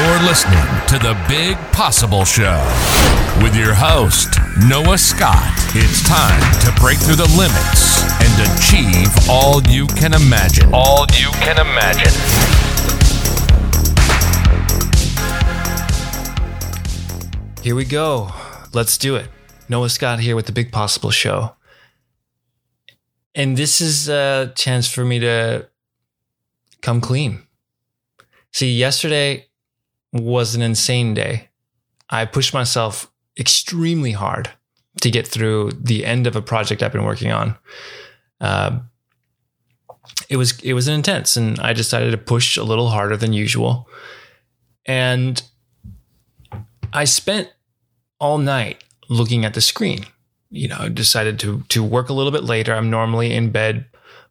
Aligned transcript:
You're 0.00 0.22
listening 0.22 0.64
to 0.88 0.98
the 0.98 1.14
Big 1.28 1.58
Possible 1.74 2.24
Show 2.24 2.56
with 3.42 3.54
your 3.54 3.74
host, 3.74 4.30
Noah 4.66 4.96
Scott. 4.96 5.52
It's 5.74 6.02
time 6.08 6.40
to 6.62 6.80
break 6.80 6.96
through 6.96 7.16
the 7.16 7.28
limits 7.36 8.00
and 8.18 8.32
achieve 8.48 9.10
all 9.28 9.60
you 9.64 9.86
can 9.88 10.14
imagine. 10.14 10.70
All 10.72 11.04
you 11.12 11.30
can 11.32 11.60
imagine. 11.60 12.14
Here 17.62 17.74
we 17.74 17.84
go. 17.84 18.30
Let's 18.72 18.96
do 18.96 19.16
it. 19.16 19.28
Noah 19.68 19.90
Scott 19.90 20.20
here 20.20 20.34
with 20.34 20.46
the 20.46 20.52
Big 20.52 20.72
Possible 20.72 21.10
Show. 21.10 21.56
And 23.34 23.54
this 23.54 23.82
is 23.82 24.08
a 24.08 24.50
chance 24.56 24.90
for 24.90 25.04
me 25.04 25.18
to 25.18 25.68
come 26.80 27.02
clean. 27.02 27.42
See, 28.50 28.72
yesterday 28.72 29.49
was 30.12 30.54
an 30.54 30.62
insane 30.62 31.14
day. 31.14 31.48
I 32.08 32.24
pushed 32.24 32.52
myself 32.52 33.10
extremely 33.38 34.12
hard 34.12 34.50
to 35.00 35.10
get 35.10 35.26
through 35.26 35.72
the 35.72 36.04
end 36.04 36.26
of 36.26 36.36
a 36.36 36.42
project 36.42 36.82
I've 36.82 36.92
been 36.92 37.04
working 37.04 37.30
on. 37.30 37.56
Uh, 38.40 38.80
it 40.28 40.36
was 40.36 40.58
it 40.60 40.74
was 40.74 40.88
intense, 40.88 41.36
and 41.36 41.58
I 41.60 41.72
decided 41.72 42.10
to 42.12 42.18
push 42.18 42.56
a 42.56 42.62
little 42.62 42.88
harder 42.88 43.16
than 43.16 43.32
usual. 43.32 43.88
And 44.86 45.42
I 46.92 47.04
spent 47.04 47.52
all 48.18 48.38
night 48.38 48.82
looking 49.08 49.44
at 49.44 49.54
the 49.54 49.60
screen. 49.60 50.06
You 50.50 50.68
know, 50.68 50.88
decided 50.88 51.38
to 51.40 51.62
to 51.68 51.82
work 51.84 52.08
a 52.08 52.12
little 52.12 52.32
bit 52.32 52.44
later. 52.44 52.74
I'm 52.74 52.90
normally 52.90 53.32
in 53.32 53.50
bed 53.50 53.86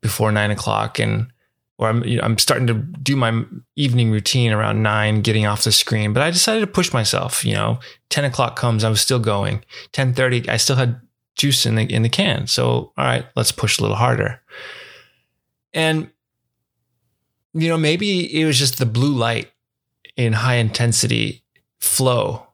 before 0.00 0.30
nine 0.30 0.50
o'clock, 0.50 0.98
and 0.98 1.28
or 1.78 1.88
I'm 1.88 2.04
you 2.04 2.18
know, 2.18 2.22
I'm 2.24 2.38
starting 2.38 2.66
to 2.68 2.74
do 2.74 3.16
my 3.16 3.44
evening 3.76 4.10
routine 4.10 4.52
around 4.52 4.82
nine, 4.82 5.22
getting 5.22 5.46
off 5.46 5.64
the 5.64 5.72
screen. 5.72 6.12
But 6.12 6.22
I 6.22 6.30
decided 6.30 6.60
to 6.60 6.66
push 6.66 6.92
myself. 6.92 7.44
You 7.44 7.54
know, 7.54 7.78
ten 8.10 8.24
o'clock 8.24 8.56
comes, 8.56 8.84
I 8.84 8.90
was 8.90 9.00
still 9.00 9.18
going. 9.18 9.64
Ten 9.92 10.14
thirty, 10.14 10.48
I 10.48 10.56
still 10.56 10.76
had 10.76 11.00
juice 11.36 11.66
in 11.66 11.74
the 11.74 11.82
in 11.82 12.02
the 12.02 12.08
can. 12.08 12.46
So 12.46 12.92
all 12.96 13.04
right, 13.04 13.26
let's 13.36 13.52
push 13.52 13.78
a 13.78 13.82
little 13.82 13.96
harder. 13.96 14.40
And 15.72 16.10
you 17.52 17.68
know, 17.68 17.78
maybe 17.78 18.40
it 18.40 18.44
was 18.44 18.58
just 18.58 18.78
the 18.78 18.86
blue 18.86 19.14
light 19.14 19.50
in 20.16 20.32
high 20.32 20.56
intensity 20.56 21.42
flow 21.80 22.46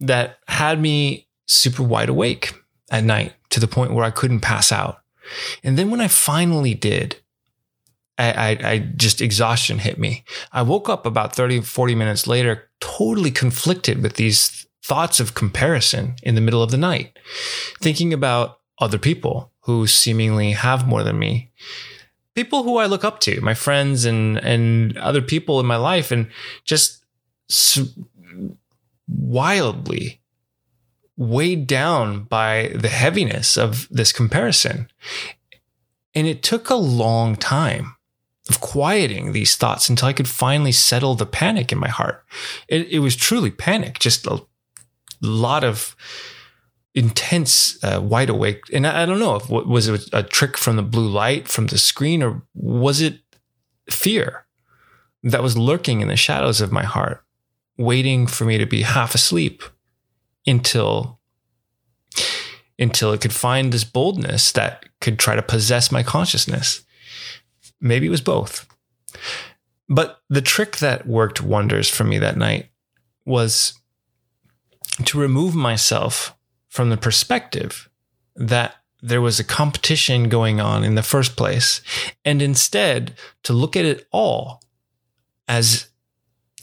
that 0.00 0.38
had 0.48 0.80
me 0.80 1.28
super 1.46 1.82
wide 1.82 2.08
awake 2.08 2.54
at 2.90 3.04
night 3.04 3.34
to 3.50 3.60
the 3.60 3.68
point 3.68 3.92
where 3.92 4.04
I 4.04 4.10
couldn't 4.10 4.40
pass 4.40 4.72
out. 4.72 4.98
And 5.62 5.78
then 5.78 5.90
when 5.90 6.00
I 6.00 6.08
finally 6.08 6.74
did, 6.74 7.16
I, 8.20 8.32
I, 8.32 8.70
I, 8.70 8.78
just 8.96 9.22
exhaustion 9.22 9.78
hit 9.78 9.98
me. 9.98 10.24
I 10.52 10.62
woke 10.62 10.88
up 10.88 11.06
about 11.06 11.34
30, 11.34 11.62
40 11.62 11.94
minutes 11.94 12.26
later, 12.26 12.68
totally 12.80 13.30
conflicted 13.30 14.02
with 14.02 14.16
these 14.16 14.66
thoughts 14.84 15.20
of 15.20 15.34
comparison 15.34 16.16
in 16.22 16.34
the 16.34 16.40
middle 16.40 16.62
of 16.62 16.70
the 16.70 16.76
night, 16.76 17.18
thinking 17.80 18.12
about 18.12 18.60
other 18.78 18.98
people 18.98 19.52
who 19.60 19.86
seemingly 19.86 20.52
have 20.52 20.86
more 20.86 21.02
than 21.02 21.18
me. 21.18 21.50
People 22.34 22.62
who 22.62 22.76
I 22.76 22.86
look 22.86 23.04
up 23.04 23.20
to, 23.20 23.40
my 23.40 23.54
friends 23.54 24.04
and 24.04 24.38
and 24.38 24.96
other 24.98 25.22
people 25.22 25.58
in 25.60 25.66
my 25.66 25.76
life, 25.76 26.10
and 26.10 26.28
just 26.64 27.04
wildly 29.08 30.20
weighed 31.16 31.66
down 31.66 32.24
by 32.24 32.72
the 32.74 32.88
heaviness 32.88 33.56
of 33.58 33.88
this 33.90 34.12
comparison. 34.12 34.88
And 36.14 36.26
it 36.26 36.42
took 36.42 36.70
a 36.70 36.74
long 36.74 37.36
time 37.36 37.96
of 38.50 38.60
quieting 38.60 39.32
these 39.32 39.56
thoughts 39.56 39.88
until 39.88 40.08
I 40.08 40.12
could 40.12 40.28
finally 40.28 40.72
settle 40.72 41.14
the 41.14 41.26
panic 41.26 41.72
in 41.72 41.78
my 41.78 41.88
heart. 41.88 42.24
It, 42.68 42.88
it 42.88 42.98
was 42.98 43.16
truly 43.16 43.50
panic, 43.50 43.98
just 43.98 44.26
a 44.26 44.42
lot 45.22 45.64
of 45.64 45.96
intense, 46.94 47.82
uh, 47.82 48.00
wide 48.02 48.28
awake. 48.28 48.64
And 48.72 48.86
I, 48.86 49.02
I, 49.02 49.06
don't 49.06 49.20
know 49.20 49.36
if 49.36 49.48
was 49.48 49.88
it 49.88 50.10
a 50.12 50.22
trick 50.22 50.58
from 50.58 50.76
the 50.76 50.82
blue 50.82 51.08
light 51.08 51.46
from 51.46 51.68
the 51.68 51.78
screen 51.78 52.22
or 52.22 52.42
was 52.54 53.00
it 53.00 53.20
fear 53.88 54.44
that 55.22 55.42
was 55.42 55.56
lurking 55.56 56.00
in 56.00 56.08
the 56.08 56.16
shadows 56.16 56.60
of 56.60 56.72
my 56.72 56.82
heart? 56.82 57.24
waiting 57.80 58.26
for 58.26 58.44
me 58.44 58.58
to 58.58 58.66
be 58.66 58.82
half 58.82 59.14
asleep 59.14 59.62
until 60.46 61.18
until 62.78 63.12
it 63.12 63.20
could 63.20 63.32
find 63.32 63.72
this 63.72 63.84
boldness 63.84 64.52
that 64.52 64.84
could 65.00 65.18
try 65.18 65.34
to 65.34 65.42
possess 65.42 65.92
my 65.92 66.02
consciousness. 66.02 66.82
Maybe 67.80 68.06
it 68.06 68.10
was 68.10 68.20
both. 68.20 68.66
But 69.88 70.20
the 70.28 70.42
trick 70.42 70.76
that 70.78 71.06
worked 71.06 71.42
wonders 71.42 71.88
for 71.88 72.04
me 72.04 72.18
that 72.18 72.36
night 72.36 72.70
was 73.24 73.74
to 75.04 75.18
remove 75.18 75.54
myself 75.54 76.36
from 76.68 76.90
the 76.90 76.96
perspective 76.96 77.88
that 78.36 78.76
there 79.02 79.20
was 79.20 79.40
a 79.40 79.44
competition 79.44 80.28
going 80.28 80.60
on 80.60 80.84
in 80.84 80.94
the 80.94 81.02
first 81.02 81.36
place, 81.36 81.80
and 82.24 82.42
instead 82.42 83.14
to 83.42 83.52
look 83.52 83.76
at 83.76 83.84
it 83.84 84.06
all 84.12 84.62
as 85.48 85.88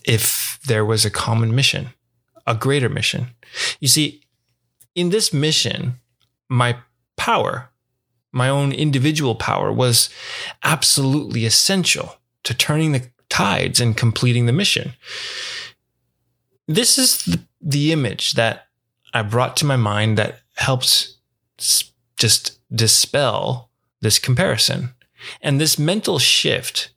if 0.05 0.59
there 0.67 0.85
was 0.85 1.03
a 1.03 1.09
common 1.09 1.53
mission, 1.53 1.89
a 2.45 2.55
greater 2.55 2.89
mission. 2.89 3.35
You 3.79 3.87
see, 3.87 4.21
in 4.95 5.09
this 5.09 5.33
mission, 5.33 5.99
my 6.47 6.77
power, 7.17 7.69
my 8.31 8.49
own 8.49 8.71
individual 8.71 9.35
power, 9.35 9.71
was 9.71 10.09
absolutely 10.63 11.45
essential 11.45 12.17
to 12.43 12.53
turning 12.53 12.91
the 12.91 13.09
tides 13.29 13.79
and 13.79 13.97
completing 13.97 14.45
the 14.45 14.53
mission. 14.53 14.93
This 16.67 16.97
is 16.97 17.23
the, 17.25 17.39
the 17.61 17.91
image 17.91 18.33
that 18.33 18.67
I 19.13 19.21
brought 19.21 19.57
to 19.57 19.65
my 19.65 19.77
mind 19.77 20.17
that 20.17 20.39
helps 20.55 21.17
just 22.17 22.59
dispel 22.73 23.69
this 24.01 24.19
comparison. 24.19 24.93
And 25.41 25.59
this 25.59 25.79
mental 25.79 26.19
shift 26.19 26.89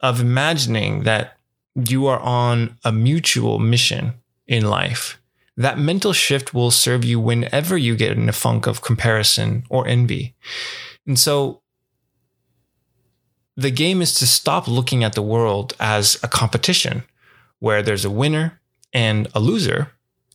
of 0.00 0.20
imagining 0.20 1.04
that 1.04 1.36
you 1.74 2.06
are 2.06 2.20
on 2.20 2.76
a 2.84 2.92
mutual 2.92 3.58
mission 3.58 4.14
in 4.46 4.68
life. 4.68 5.20
That 5.58 5.76
mental 5.76 6.12
shift 6.12 6.54
will 6.54 6.70
serve 6.70 7.04
you 7.04 7.18
whenever 7.18 7.76
you 7.76 7.96
get 7.96 8.16
in 8.16 8.28
a 8.28 8.32
funk 8.32 8.68
of 8.68 8.80
comparison 8.80 9.64
or 9.68 9.88
envy. 9.88 10.36
And 11.04 11.18
so 11.18 11.62
the 13.56 13.72
game 13.72 14.00
is 14.00 14.14
to 14.14 14.26
stop 14.26 14.68
looking 14.68 15.02
at 15.02 15.14
the 15.14 15.22
world 15.22 15.74
as 15.80 16.16
a 16.22 16.28
competition 16.28 17.02
where 17.58 17.82
there's 17.82 18.04
a 18.04 18.10
winner 18.10 18.60
and 18.92 19.26
a 19.34 19.40
loser 19.40 19.90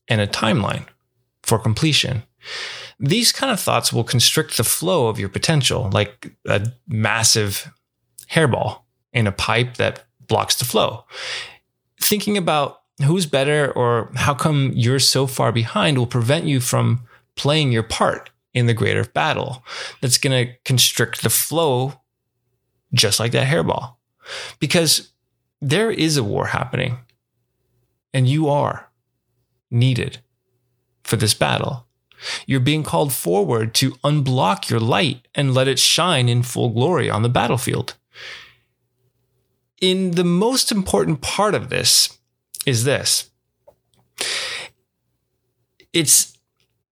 and 0.09 0.19
a 0.19 0.27
timeline 0.27 0.87
for 1.41 1.57
completion. 1.57 2.23
These 2.99 3.31
kind 3.31 3.49
of 3.49 3.61
thoughts 3.61 3.93
will 3.93 4.03
constrict 4.03 4.57
the 4.57 4.65
flow 4.65 5.07
of 5.07 5.19
your 5.19 5.29
potential, 5.29 5.89
like 5.93 6.35
a 6.45 6.67
massive 6.85 7.71
hairball 8.29 8.81
in 9.13 9.25
a 9.25 9.31
pipe 9.31 9.77
that 9.77 10.05
blocks 10.27 10.55
the 10.55 10.65
flow. 10.65 11.05
Thinking 12.01 12.37
about 12.37 12.82
who's 13.01 13.25
better 13.25 13.71
or 13.71 14.11
how 14.15 14.33
come 14.33 14.71
you're 14.75 14.99
so 14.99 15.27
far 15.27 15.51
behind 15.51 15.97
will 15.97 16.07
prevent 16.07 16.45
you 16.45 16.59
from 16.59 17.07
playing 17.35 17.71
your 17.71 17.83
part 17.83 18.29
in 18.53 18.67
the 18.67 18.73
greater 18.73 19.03
battle 19.03 19.63
that's 20.01 20.17
going 20.17 20.45
to 20.45 20.53
constrict 20.63 21.23
the 21.23 21.29
flow 21.29 21.93
just 22.93 23.19
like 23.19 23.31
that 23.31 23.47
hairball. 23.47 23.95
Because 24.59 25.11
there 25.61 25.89
is 25.89 26.17
a 26.17 26.23
war 26.23 26.47
happening 26.47 26.97
and 28.13 28.27
you 28.27 28.47
are 28.47 28.91
needed 29.71 30.19
for 31.03 31.15
this 31.15 31.33
battle. 31.33 31.87
You're 32.45 32.59
being 32.59 32.83
called 32.83 33.11
forward 33.11 33.73
to 33.75 33.93
unblock 34.03 34.69
your 34.69 34.79
light 34.79 35.27
and 35.33 35.53
let 35.53 35.67
it 35.67 35.79
shine 35.79 36.29
in 36.29 36.43
full 36.43 36.69
glory 36.69 37.09
on 37.09 37.23
the 37.23 37.29
battlefield 37.29 37.95
in 39.83 40.11
the 40.11 40.23
most 40.23 40.71
important 40.71 41.19
part 41.19 41.53
of 41.53 41.67
this 41.67 42.17
is 42.65 42.83
this 42.83 43.29
it's 45.93 46.37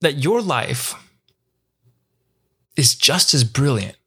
that 0.01 0.23
your 0.23 0.41
life 0.41 0.95
is 2.77 2.95
just 2.95 3.33
as 3.33 3.43
brilliant 3.43 3.97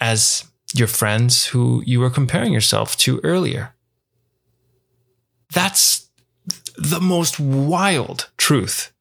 as 0.00 0.44
your 0.74 0.86
friends 0.88 1.46
who 1.46 1.82
you 1.86 2.00
were 2.00 2.10
comparing 2.10 2.52
yourself 2.52 2.96
to 2.98 3.20
earlier. 3.22 3.74
That's 5.52 6.08
the 6.76 7.00
most 7.00 7.40
wild 7.40 8.30
truth. 8.36 8.92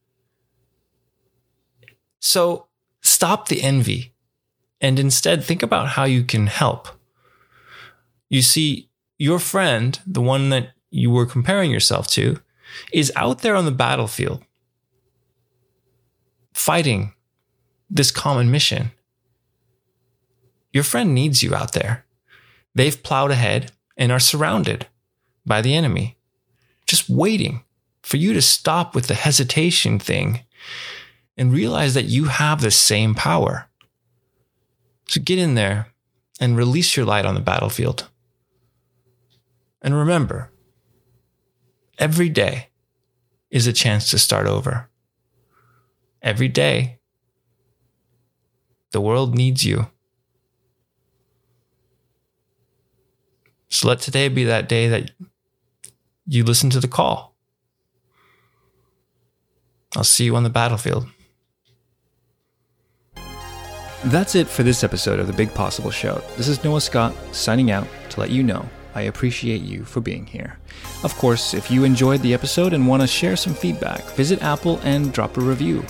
So 2.20 2.68
stop 3.02 3.48
the 3.48 3.62
envy 3.62 4.14
and 4.80 5.00
instead 5.00 5.44
think 5.44 5.62
about 5.62 5.90
how 5.90 6.06
you 6.06 6.24
can 6.24 6.48
help. 6.48 6.88
You 8.30 8.42
see, 8.42 8.90
your 9.18 9.40
friend, 9.40 10.00
the 10.06 10.22
one 10.22 10.50
that 10.50 10.75
you 10.96 11.12
were 11.12 11.26
comparing 11.26 11.72
yourself 11.72 12.08
to, 12.08 12.40
is 12.94 13.12
out 13.16 13.42
there 13.42 13.56
on 13.56 13.66
the 13.66 13.72
battlefield 13.72 14.44
fighting 16.54 17.14
this 17.90 18.12
common 18.12 18.50
mission. 18.50 18.92
Your 20.72 20.84
friend 20.84 21.14
needs 21.14 21.44
you 21.44 21.54
out 21.54 21.74
there. 21.74 22.06
They've 22.74 23.04
plowed 23.04 23.32
ahead 23.32 23.72
and 23.98 24.12
are 24.12 24.20
surrounded 24.20 24.88
by 25.46 25.62
the 25.62 25.76
enemy. 25.76 26.18
just 26.86 27.10
waiting 27.10 27.64
for 28.04 28.18
you 28.18 28.32
to 28.34 28.42
stop 28.42 28.94
with 28.94 29.08
the 29.08 29.16
hesitation 29.16 29.98
thing 29.98 30.42
and 31.36 31.52
realize 31.52 31.96
that 31.96 32.06
you 32.06 32.26
have 32.26 32.62
the 32.62 32.70
same 32.72 33.16
power. 33.16 33.68
So 35.08 35.20
get 35.20 35.40
in 35.40 35.56
there 35.56 35.88
and 36.40 36.56
release 36.56 36.96
your 36.96 37.06
light 37.06 37.26
on 37.26 37.34
the 37.34 37.42
battlefield. 37.42 38.08
And 39.82 39.96
remember, 39.96 40.52
every 41.98 42.30
day 42.30 42.70
is 43.50 43.68
a 43.68 43.74
chance 43.74 44.10
to 44.10 44.20
start 44.20 44.48
over. 44.48 44.90
Every 46.22 46.48
day, 46.48 47.00
the 48.92 49.02
world 49.02 49.36
needs 49.36 49.64
you. 49.64 49.88
So 53.70 53.88
let 53.88 54.00
today 54.00 54.30
be 54.30 54.46
that 54.46 54.70
day 54.70 54.88
that 54.88 55.12
you 56.26 56.44
listen 56.44 56.70
to 56.72 56.80
the 56.80 56.88
call. 56.88 57.36
I'll 59.96 60.04
see 60.04 60.26
you 60.26 60.36
on 60.36 60.44
the 60.44 60.50
battlefield. 60.50 61.08
That's 64.06 64.36
it 64.36 64.48
for 64.48 64.64
this 64.64 64.84
episode 64.84 65.20
of 65.20 65.28
The 65.28 65.34
Big 65.34 65.54
Possible 65.54 65.92
Show. 65.92 66.22
This 66.38 66.48
is 66.48 66.64
Noah 66.64 66.82
Scott 66.82 67.14
signing 67.32 67.72
out 67.72 67.88
to 68.12 68.20
let 68.20 68.30
you 68.30 68.44
know 68.44 68.66
I 68.96 69.02
appreciate 69.02 69.62
you 69.62 69.84
for 69.84 70.02
being 70.02 70.26
here. 70.26 70.58
Of 71.04 71.16
course, 71.18 71.54
if 71.54 71.70
you 71.70 71.84
enjoyed 71.84 72.22
the 72.22 72.34
episode 72.34 72.74
and 72.74 72.88
want 72.88 73.02
to 73.02 73.08
share 73.08 73.36
some 73.36 73.54
feedback, 73.54 74.02
visit 74.12 74.42
Apple 74.42 74.80
and 74.84 75.14
drop 75.14 75.38
a 75.38 75.42
review. 75.42 75.86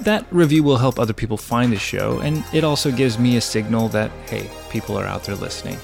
That 0.00 0.24
review 0.30 0.62
will 0.62 0.78
help 0.78 0.98
other 0.98 1.12
people 1.12 1.36
find 1.36 1.72
the 1.72 1.78
show, 1.78 2.20
and 2.20 2.44
it 2.52 2.64
also 2.64 2.90
gives 2.90 3.18
me 3.18 3.36
a 3.36 3.40
signal 3.40 3.88
that, 3.88 4.10
hey, 4.28 4.48
people 4.70 4.96
are 4.96 5.06
out 5.06 5.24
there 5.24 5.36
listening. 5.36 5.78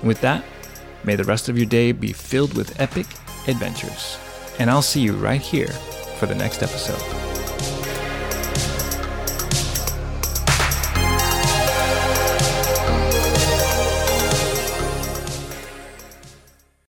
And 0.00 0.08
with 0.08 0.20
that, 0.20 0.44
may 1.04 1.16
the 1.16 1.24
rest 1.24 1.48
of 1.48 1.56
your 1.56 1.66
day 1.66 1.92
be 1.92 2.12
filled 2.12 2.54
with 2.56 2.80
epic 2.80 3.06
adventures. 3.48 4.18
And 4.58 4.70
I'll 4.70 4.82
see 4.82 5.00
you 5.00 5.14
right 5.14 5.40
here 5.40 5.72
for 6.18 6.26
the 6.26 6.34
next 6.34 6.62
episode. 6.62 7.31